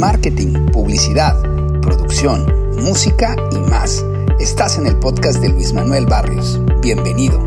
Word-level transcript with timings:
marketing, 0.00 0.54
publicidad, 0.72 1.38
producción, 1.82 2.46
música 2.82 3.36
y 3.52 3.58
más. 3.58 4.02
Estás 4.40 4.78
en 4.78 4.86
el 4.86 4.96
podcast 4.96 5.42
de 5.42 5.50
Luis 5.50 5.74
Manuel 5.74 6.06
Barrios. 6.06 6.58
Bienvenido. 6.80 7.38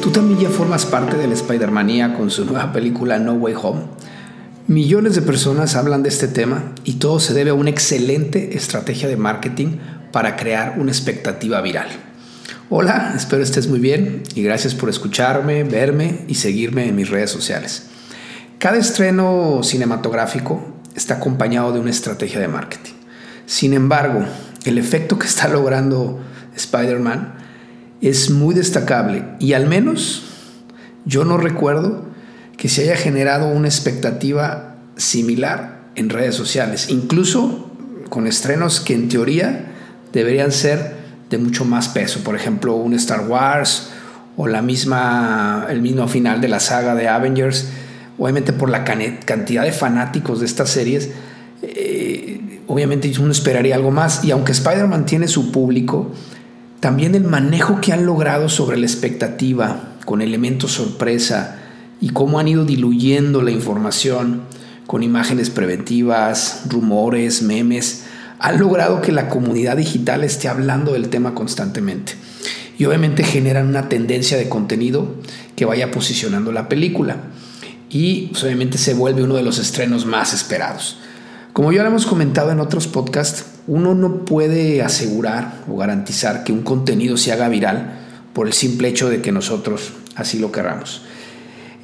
¿Tú 0.00 0.10
también 0.12 0.40
ya 0.40 0.48
formas 0.48 0.86
parte 0.86 1.18
del 1.18 1.32
Spider-Manía 1.32 2.14
con 2.16 2.30
su 2.30 2.46
nueva 2.46 2.72
película 2.72 3.18
No 3.18 3.34
Way 3.34 3.54
Home? 3.62 3.82
Millones 4.66 5.14
de 5.14 5.20
personas 5.20 5.76
hablan 5.76 6.02
de 6.02 6.08
este 6.08 6.26
tema 6.26 6.74
y 6.84 6.94
todo 6.94 7.20
se 7.20 7.34
debe 7.34 7.50
a 7.50 7.54
una 7.54 7.68
excelente 7.68 8.56
estrategia 8.56 9.10
de 9.10 9.18
marketing 9.18 9.76
para 10.10 10.36
crear 10.36 10.76
una 10.78 10.90
expectativa 10.90 11.60
viral. 11.60 11.88
Hola, 12.70 13.12
espero 13.14 13.42
estés 13.42 13.68
muy 13.68 13.78
bien 13.78 14.22
y 14.34 14.42
gracias 14.42 14.74
por 14.74 14.88
escucharme, 14.88 15.64
verme 15.64 16.20
y 16.28 16.36
seguirme 16.36 16.88
en 16.88 16.96
mis 16.96 17.10
redes 17.10 17.30
sociales. 17.30 17.89
Cada 18.60 18.76
estreno 18.76 19.62
cinematográfico 19.62 20.60
está 20.94 21.14
acompañado 21.14 21.72
de 21.72 21.80
una 21.80 21.88
estrategia 21.88 22.40
de 22.40 22.46
marketing. 22.46 22.92
Sin 23.46 23.72
embargo, 23.72 24.22
el 24.66 24.76
efecto 24.76 25.18
que 25.18 25.26
está 25.26 25.48
logrando 25.52 26.20
Spider-Man 26.54 27.36
es 28.02 28.28
muy 28.28 28.54
destacable 28.54 29.24
y 29.38 29.54
al 29.54 29.66
menos 29.66 30.24
yo 31.06 31.24
no 31.24 31.38
recuerdo 31.38 32.04
que 32.58 32.68
se 32.68 32.82
haya 32.82 32.96
generado 32.96 33.48
una 33.48 33.66
expectativa 33.66 34.76
similar 34.94 35.80
en 35.94 36.10
redes 36.10 36.34
sociales, 36.34 36.90
incluso 36.90 37.70
con 38.10 38.26
estrenos 38.26 38.80
que 38.80 38.92
en 38.92 39.08
teoría 39.08 39.72
deberían 40.12 40.52
ser 40.52 40.96
de 41.30 41.38
mucho 41.38 41.64
más 41.64 41.88
peso. 41.88 42.22
Por 42.22 42.36
ejemplo, 42.36 42.74
un 42.74 42.92
Star 42.92 43.26
Wars 43.26 43.88
o 44.36 44.46
la 44.48 44.60
misma, 44.60 45.66
el 45.70 45.80
mismo 45.80 46.06
final 46.08 46.42
de 46.42 46.48
la 46.48 46.60
saga 46.60 46.94
de 46.94 47.08
Avengers. 47.08 47.68
Obviamente 48.20 48.52
por 48.52 48.68
la 48.68 48.84
cantidad 48.84 49.64
de 49.64 49.72
fanáticos 49.72 50.40
de 50.40 50.46
estas 50.46 50.68
series, 50.68 51.08
eh, 51.62 52.60
obviamente 52.66 53.10
uno 53.18 53.32
esperaría 53.32 53.74
algo 53.74 53.90
más. 53.90 54.22
Y 54.22 54.30
aunque 54.30 54.52
Spider-Man 54.52 55.06
tiene 55.06 55.26
su 55.26 55.50
público, 55.50 56.12
también 56.80 57.14
el 57.14 57.24
manejo 57.24 57.80
que 57.80 57.94
han 57.94 58.04
logrado 58.04 58.50
sobre 58.50 58.76
la 58.76 58.84
expectativa, 58.84 59.94
con 60.04 60.20
elementos 60.20 60.72
sorpresa 60.72 61.60
y 61.98 62.10
cómo 62.10 62.38
han 62.38 62.48
ido 62.48 62.66
diluyendo 62.66 63.40
la 63.40 63.52
información 63.52 64.42
con 64.86 65.02
imágenes 65.02 65.48
preventivas, 65.48 66.64
rumores, 66.68 67.40
memes, 67.40 68.04
ha 68.38 68.52
logrado 68.52 69.00
que 69.00 69.12
la 69.12 69.30
comunidad 69.30 69.78
digital 69.78 70.24
esté 70.24 70.48
hablando 70.48 70.92
del 70.92 71.08
tema 71.08 71.34
constantemente. 71.34 72.12
Y 72.76 72.84
obviamente 72.84 73.24
generan 73.24 73.66
una 73.66 73.88
tendencia 73.88 74.36
de 74.36 74.50
contenido 74.50 75.14
que 75.56 75.64
vaya 75.64 75.90
posicionando 75.90 76.52
la 76.52 76.68
película. 76.68 77.16
Y 77.90 78.28
pues, 78.28 78.42
obviamente 78.44 78.78
se 78.78 78.94
vuelve 78.94 79.22
uno 79.22 79.34
de 79.34 79.42
los 79.42 79.58
estrenos 79.58 80.06
más 80.06 80.32
esperados. 80.32 80.98
Como 81.52 81.72
ya 81.72 81.82
lo 81.82 81.88
hemos 81.88 82.06
comentado 82.06 82.52
en 82.52 82.60
otros 82.60 82.86
podcasts, 82.86 83.44
uno 83.66 83.94
no 83.94 84.24
puede 84.24 84.82
asegurar 84.82 85.64
o 85.68 85.76
garantizar 85.76 86.44
que 86.44 86.52
un 86.52 86.62
contenido 86.62 87.16
se 87.16 87.32
haga 87.32 87.48
viral 87.48 87.98
por 88.32 88.46
el 88.46 88.52
simple 88.52 88.88
hecho 88.88 89.08
de 89.08 89.20
que 89.20 89.32
nosotros 89.32 89.92
así 90.14 90.38
lo 90.38 90.52
querramos. 90.52 91.02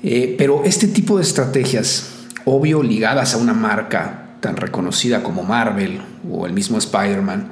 Eh, 0.03 0.37
pero 0.39 0.63
este 0.65 0.87
tipo 0.87 1.17
de 1.17 1.25
estrategias, 1.25 2.11
obvio 2.45 2.83
ligadas 2.83 3.35
a 3.35 3.39
una 3.39 3.55
marca 3.55 4.37
tan 4.41 4.57
reconocida 4.57 5.25
como 5.25 5.43
Marvel 5.43 6.01
o 6.31 6.47
el 6.47 6.53
mismo 6.53 6.79
Spider-Man, 6.79 7.51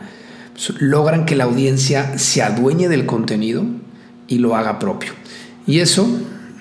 pues, 0.52 0.72
logran 0.80 1.26
que 1.26 1.34
la 1.34 1.44
audiencia 1.44 2.16
se 2.18 2.42
adueñe 2.42 2.88
del 2.88 3.06
contenido 3.06 3.64
y 4.28 4.38
lo 4.38 4.54
haga 4.54 4.78
propio. 4.78 5.12
Y 5.66 5.80
eso, 5.80 6.06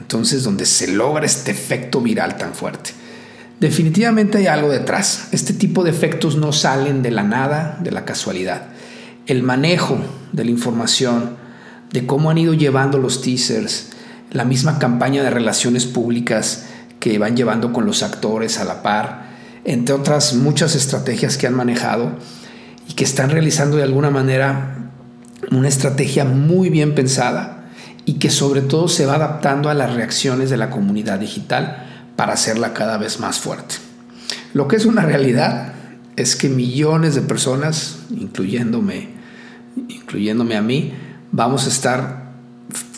entonces, 0.04 0.44
donde 0.44 0.66
se 0.66 0.88
logra 0.88 1.26
este 1.26 1.52
efecto 1.52 2.02
viral 2.02 2.38
tan 2.38 2.54
fuerte. 2.54 2.92
Definitivamente 3.62 4.38
hay 4.38 4.48
algo 4.48 4.70
detrás. 4.70 5.30
Este 5.32 5.54
tipo 5.54 5.86
de 5.86 5.92
efectos 5.92 6.36
no 6.36 6.52
salen 6.52 7.02
de 7.02 7.09
la 7.09 7.23
nada, 7.23 7.80
de 7.82 7.92
la 7.92 8.04
casualidad. 8.04 8.64
El 9.28 9.44
manejo 9.44 9.98
de 10.34 10.44
la 10.44 10.52
información, 10.52 11.38
de 11.94 12.06
cómo 12.06 12.30
han 12.30 12.38
ido 12.38 12.53
llevando 12.53 12.97
los 12.97 13.22
teasers, 13.22 13.91
la 14.31 14.44
misma 14.44 14.78
campaña 14.78 15.24
de 15.24 15.30
relaciones 15.30 15.86
públicas 15.86 16.66
que 17.00 17.18
van 17.18 17.38
llevando 17.38 17.72
con 17.72 17.85
los 17.85 18.03
actores 18.03 18.59
a 18.59 18.66
la 18.66 18.84
par, 18.84 19.30
entre 19.64 19.96
otras 19.96 20.34
muchas 20.34 20.75
estrategias 20.75 21.38
que 21.38 21.47
han 21.47 21.53
manejado 21.53 22.12
y 22.90 22.94
que 22.94 23.06
están 23.06 23.30
realizando 23.30 23.78
de 23.78 23.84
alguna 23.84 24.09
manera 24.09 24.91
una 25.52 25.70
estrategia 25.70 26.25
muy 26.25 26.70
bien 26.70 26.94
pensada 26.94 27.62
y 28.06 28.14
que 28.14 28.30
sobre 28.30 28.62
todo 28.62 28.88
se 28.88 29.06
va 29.06 29.16
adaptando 29.16 29.69
a 29.69 29.74
las 29.74 29.94
reacciones 29.94 30.50
de 30.50 30.58
la 30.58 30.69
comunidad 30.69 31.19
digital 31.19 31.88
para 32.16 32.34
hacerla 32.34 32.74
cada 32.74 32.97
vez 32.97 33.19
más 33.19 33.40
fuerte. 33.40 33.75
Lo 34.53 34.68
que 34.68 34.75
es 34.75 34.86
una 34.86 35.03
realidad 35.03 35.74
es 36.16 36.36
que 36.36 36.50
millones 36.50 37.16
de 37.16 37.22
personas, 37.22 38.00
incluyéndome, 38.12 39.09
incluyéndome 39.88 40.56
a 40.56 40.62
mí, 40.62 40.94
vamos 41.31 41.66
a 41.66 41.69
estar 41.69 42.24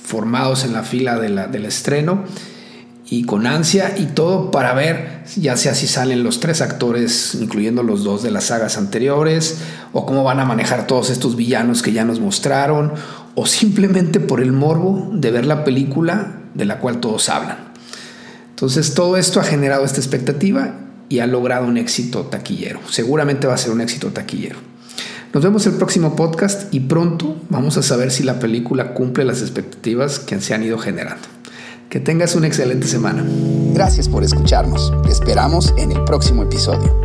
formados 0.04 0.66
en 0.66 0.74
la 0.74 0.84
fila 0.84 1.18
del 1.18 1.66
estreno 1.66 2.24
y 3.10 3.24
con 3.24 3.48
ansia 3.48 3.98
y 3.98 4.08
todo 4.08 4.52
para 4.52 4.74
ver 4.74 5.24
ya 5.36 5.58
sea 5.58 5.74
si 5.76 5.88
salen 5.88 6.24
los 6.24 6.40
tres 6.40 6.62
actores, 6.62 7.36
incluyendo 7.36 7.84
los 7.84 8.04
dos 8.04 8.24
de 8.24 8.32
las 8.32 8.46
sagas 8.46 8.78
anteriores, 8.78 9.60
o 9.94 10.06
cómo 10.06 10.24
van 10.24 10.40
a 10.40 10.46
manejar 10.46 10.88
todos 10.88 11.10
estos 11.10 11.36
villanos 11.36 11.82
que 11.82 11.92
ya 11.92 12.06
nos 12.06 12.20
mostraron, 12.20 12.94
o 13.36 13.46
simplemente 13.46 14.20
por 14.20 14.42
el 14.42 14.52
morbo 14.52 15.10
de 15.14 15.32
ver 15.32 15.46
la 15.46 15.64
película 15.64 16.42
de 16.54 16.66
la 16.66 16.80
cual 16.80 17.00
todos 17.00 17.30
hablan. 17.30 17.58
Entonces 18.50 18.94
todo 18.94 19.18
esto 19.18 19.40
ha 19.40 19.44
generado 19.44 19.84
esta 19.84 20.00
expectativa 20.00 20.76
y 21.10 21.20
ha 21.20 21.28
logrado 21.28 21.68
un 21.68 21.78
éxito 21.78 22.24
taquillero. 22.24 22.80
Seguramente 22.90 23.48
va 23.48 23.54
a 23.54 23.58
ser 23.58 23.72
un 23.72 23.82
éxito 23.82 24.08
taquillero. 24.10 24.58
Nos 25.34 25.44
vemos 25.44 25.66
el 25.68 25.74
próximo 25.74 26.16
podcast 26.16 26.74
y 26.74 26.80
pronto 26.80 27.36
vamos 27.50 27.78
a 27.78 27.84
saber 27.84 28.12
si 28.12 28.24
la 28.24 28.40
película 28.40 28.94
cumple 28.94 29.26
las 29.26 29.42
expectativas 29.42 30.20
que 30.20 30.40
se 30.40 30.54
han 30.54 30.64
ido 30.64 30.78
generando. 30.78 31.28
Que 31.90 32.00
tengas 32.00 32.36
una 32.36 32.48
excelente 32.48 32.88
semana. 32.88 33.26
Gracias 33.74 34.08
por 34.08 34.24
escucharnos. 34.24 34.94
Te 35.04 35.12
esperamos 35.12 35.74
en 35.78 35.92
el 35.92 36.04
próximo 36.06 36.44
episodio. 36.44 37.05